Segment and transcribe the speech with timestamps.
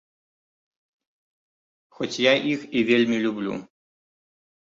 [1.97, 3.53] Хоць я іх і вельмі люблю.